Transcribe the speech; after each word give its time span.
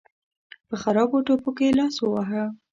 په 0.67 0.75
خرابو 0.81 1.17
ټوپکو 1.27 1.61
يې 1.65 1.71
لاس 1.79 1.95
وواهه. 1.99 2.43